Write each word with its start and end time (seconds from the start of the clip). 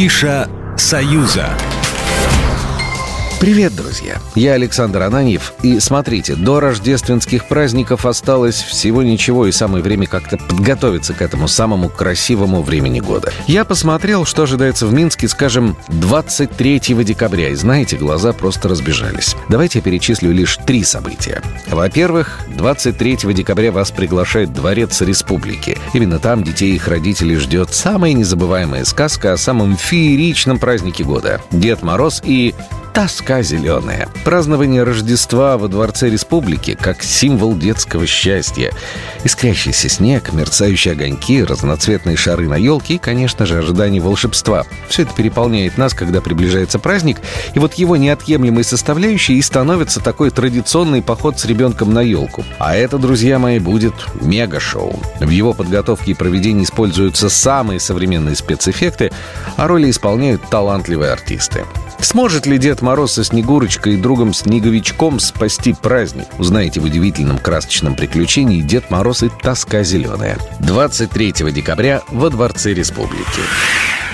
Афиша 0.00 0.48
«Союза». 0.78 1.69
Привет, 3.40 3.74
друзья! 3.74 4.18
Я 4.34 4.52
Александр 4.52 5.00
Ананьев. 5.00 5.54
И 5.62 5.80
смотрите, 5.80 6.34
до 6.34 6.60
рождественских 6.60 7.48
праздников 7.48 8.04
осталось 8.04 8.56
всего 8.56 9.02
ничего, 9.02 9.46
и 9.46 9.50
самое 9.50 9.82
время 9.82 10.06
как-то 10.06 10.36
подготовиться 10.36 11.14
к 11.14 11.22
этому 11.22 11.48
самому 11.48 11.88
красивому 11.88 12.60
времени 12.60 13.00
года. 13.00 13.32
Я 13.46 13.64
посмотрел, 13.64 14.26
что 14.26 14.42
ожидается 14.42 14.86
в 14.86 14.92
Минске, 14.92 15.26
скажем, 15.26 15.74
23 15.88 16.80
декабря, 17.02 17.48
и 17.48 17.54
знаете, 17.54 17.96
глаза 17.96 18.34
просто 18.34 18.68
разбежались. 18.68 19.34
Давайте 19.48 19.78
я 19.78 19.82
перечислю 19.82 20.32
лишь 20.32 20.58
три 20.66 20.84
события. 20.84 21.42
Во-первых, 21.68 22.40
23 22.58 23.32
декабря 23.32 23.72
вас 23.72 23.90
приглашает 23.90 24.52
Дворец 24.52 25.00
Республики. 25.00 25.78
Именно 25.94 26.18
там 26.18 26.44
детей 26.44 26.72
и 26.72 26.74
их 26.74 26.88
родителей 26.88 27.36
ждет 27.36 27.72
самая 27.72 28.12
незабываемая 28.12 28.84
сказка 28.84 29.32
о 29.32 29.38
самом 29.38 29.78
фееричном 29.78 30.58
празднике 30.58 31.04
года– 31.04 31.40
Дед 31.50 31.82
Мороз 31.82 32.20
и 32.22 32.54
тоска 32.92 33.42
зеленая. 33.42 34.08
Празднование 34.24 34.82
Рождества 34.82 35.56
во 35.56 35.68
Дворце 35.68 36.10
Республики 36.10 36.76
как 36.80 37.02
символ 37.02 37.56
детского 37.56 38.06
счастья. 38.06 38.72
Искрящийся 39.24 39.88
снег, 39.88 40.32
мерцающие 40.32 40.92
огоньки, 40.92 41.42
разноцветные 41.42 42.16
шары 42.16 42.48
на 42.48 42.56
елке 42.56 42.94
и, 42.94 42.98
конечно 42.98 43.46
же, 43.46 43.58
ожидание 43.58 44.02
волшебства. 44.02 44.64
Все 44.88 45.02
это 45.02 45.14
переполняет 45.14 45.78
нас, 45.78 45.94
когда 45.94 46.20
приближается 46.20 46.78
праздник, 46.78 47.18
и 47.54 47.58
вот 47.58 47.74
его 47.74 47.96
неотъемлемой 47.96 48.64
составляющей 48.64 49.38
и 49.38 49.42
становится 49.42 50.00
такой 50.00 50.30
традиционный 50.30 51.02
поход 51.02 51.38
с 51.38 51.44
ребенком 51.44 51.92
на 51.94 52.00
елку. 52.00 52.44
А 52.58 52.74
это, 52.76 52.98
друзья 52.98 53.38
мои, 53.38 53.58
будет 53.58 53.94
мега-шоу. 54.20 55.00
В 55.20 55.30
его 55.30 55.52
подготовке 55.52 56.12
и 56.12 56.14
проведении 56.14 56.64
используются 56.64 57.28
самые 57.28 57.80
современные 57.80 58.36
спецэффекты, 58.36 59.12
а 59.56 59.66
роли 59.66 59.90
исполняют 59.90 60.42
талантливые 60.50 61.12
артисты. 61.12 61.64
Сможет 62.02 62.46
ли 62.46 62.58
Дед 62.58 62.82
Мороз 62.82 63.12
со 63.12 63.24
Снегурочкой 63.24 63.94
и 63.94 63.96
другом 63.96 64.32
Снеговичком 64.34 65.20
спасти 65.20 65.74
праздник? 65.74 66.26
Узнаете 66.38 66.80
в 66.80 66.84
удивительном 66.84 67.38
красочном 67.38 67.94
приключении 67.94 68.62
«Дед 68.62 68.90
Мороз 68.90 69.22
и 69.22 69.28
тоска 69.28 69.82
зеленая». 69.82 70.38
23 70.60 71.52
декабря 71.52 72.02
во 72.08 72.30
Дворце 72.30 72.74
Республики. 72.74 73.40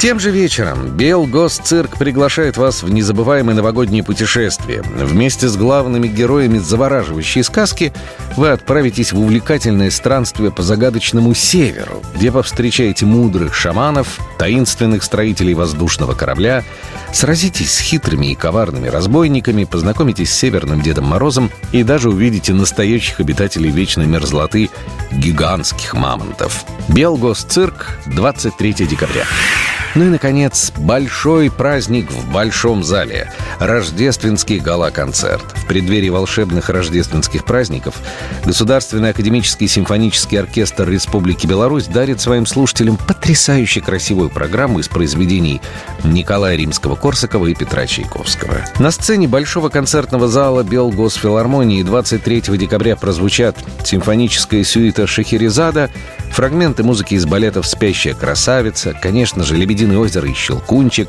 Тем 0.00 0.18
же 0.18 0.30
вечером 0.30 0.96
Белгосцирк 0.96 1.98
приглашает 1.98 2.56
вас 2.56 2.82
в 2.82 2.88
незабываемое 2.90 3.54
новогоднее 3.54 4.02
путешествие. 4.02 4.80
Вместе 4.80 5.46
с 5.46 5.58
главными 5.58 6.08
героями 6.08 6.56
завораживающей 6.56 7.44
сказки 7.44 7.92
вы 8.34 8.48
отправитесь 8.48 9.12
в 9.12 9.20
увлекательное 9.20 9.90
странствие 9.90 10.50
по 10.52 10.62
загадочному 10.62 11.34
северу, 11.34 12.02
где 12.14 12.32
повстречаете 12.32 13.04
мудрых 13.04 13.54
шаманов, 13.54 14.18
таинственных 14.38 15.02
строителей 15.02 15.52
воздушного 15.52 16.14
корабля, 16.14 16.64
сразитесь 17.12 17.74
с 17.74 17.80
хитрыми 17.80 18.32
и 18.32 18.34
коварными 18.34 18.88
разбойниками, 18.88 19.64
познакомитесь 19.64 20.30
с 20.30 20.38
Северным 20.38 20.80
Дедом 20.80 21.08
Морозом 21.08 21.50
и 21.72 21.82
даже 21.82 22.08
увидите 22.08 22.54
настоящих 22.54 23.20
обитателей 23.20 23.68
вечной 23.68 24.06
мерзлоты– 24.06 24.70
гигантских 25.12 25.92
мамонтов. 25.92 26.64
Белгосцирк, 26.88 27.98
23 28.06 28.72
декабря. 28.86 29.26
Ну 29.96 30.04
и, 30.04 30.08
наконец, 30.08 30.72
большой 30.76 31.50
праздник 31.50 32.10
в 32.12 32.30
Большом 32.32 32.84
зале. 32.84 33.32
Рождественский 33.58 34.58
гала-концерт. 34.58 35.44
В 35.56 35.66
преддверии 35.66 36.08
волшебных 36.08 36.68
рождественских 36.68 37.44
праздников 37.44 37.96
Государственный 38.44 39.10
академический 39.10 39.66
симфонический 39.66 40.38
оркестр 40.38 40.88
Республики 40.88 41.46
Беларусь 41.46 41.86
дарит 41.86 42.20
своим 42.20 42.46
слушателям 42.46 42.96
потрясающе 42.96 43.80
красивую 43.80 44.30
программу 44.30 44.78
из 44.78 44.88
произведений 44.88 45.60
Николая 46.04 46.56
Римского-Корсакова 46.56 47.46
и 47.46 47.54
Петра 47.54 47.86
Чайковского. 47.86 48.64
На 48.78 48.92
сцене 48.92 49.26
Большого 49.26 49.70
концертного 49.70 50.28
зала 50.28 50.62
Белгосфилармонии 50.62 51.82
23 51.82 52.42
декабря 52.56 52.94
прозвучат 52.94 53.56
симфоническая 53.84 54.62
сюита 54.62 55.06
Шахерезада, 55.06 55.90
фрагменты 56.30 56.82
музыки 56.82 57.14
из 57.14 57.26
балетов 57.26 57.66
«Спящая 57.66 58.14
красавица», 58.14 58.94
конечно 58.94 59.44
же, 59.44 59.56
«Лебединое 59.56 59.98
озеро» 59.98 60.28
и 60.28 60.34
«Щелкунчик» 60.34 61.08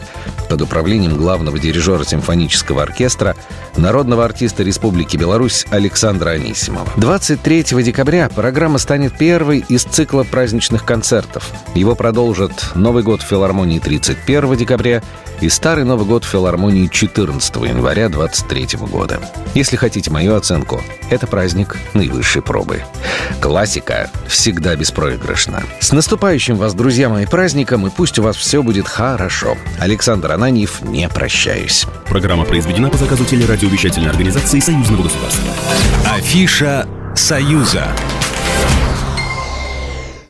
под 0.50 0.62
управлением 0.62 1.16
главного 1.16 1.59
дирижера 1.59 2.04
симфонического 2.04 2.82
оркестра, 2.84 3.36
народного 3.78 4.26
артиста 4.26 4.64
Республики 4.64 5.18
Беларусь 5.18 5.66
Александра 5.70 6.31
Анисимова. 6.31 6.88
23 6.98 7.64
декабря 7.84 8.30
программа 8.30 8.78
станет 8.78 9.18
первой 9.18 9.64
из 9.70 9.84
цикла 9.84 10.24
праздничных 10.24 10.86
концертов. 10.86 11.52
Его 11.76 11.96
продолжат 11.96 12.72
Новый 12.76 13.04
год 13.04 13.22
в 13.22 13.28
филармонии 13.28 13.80
31 13.80 14.56
декабря 14.56 15.02
и 15.40 15.50
Старый 15.50 15.86
Новый 15.86 16.06
год 16.06 16.24
в 16.24 16.28
филармонии 16.28 16.88
14 16.88 17.56
января 17.58 18.10
23 18.10 18.80
года. 18.80 19.20
Если 19.54 19.76
хотите 19.76 20.12
мою 20.12 20.36
оценку, 20.36 20.81
это 21.10 21.28
праздник 21.28 21.78
наивысшей 21.94 22.42
пробы. 22.42 22.84
Классика 23.40 24.10
всегда 24.28 24.76
беспроигрышна. 24.76 25.11
С 25.80 25.92
наступающим 25.92 26.56
вас, 26.56 26.74
друзья 26.74 27.10
мои, 27.10 27.26
праздником, 27.26 27.88
и 27.88 27.90
пусть 27.90 28.20
у 28.20 28.24
вас 28.24 28.36
все 28.36 28.62
будет 28.64 28.88
хорошо. 28.88 29.58
Александр 29.80 30.32
Ананьев, 30.32 30.82
не 30.82 31.08
прощаюсь. 31.10 31.86
Программа 32.08 32.46
произведена 32.46 32.90
по 32.90 32.98
заказу 32.98 33.26
телерадиовещательной 33.26 34.10
организации 34.10 34.60
Союзного 34.60 35.04
государства. 35.04 35.54
Афиша 36.06 36.88
«Союза». 37.16 37.88